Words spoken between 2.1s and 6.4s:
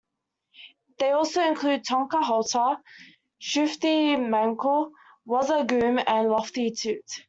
Halter, "Shufti" Manickle, "Wazzer" Goom, and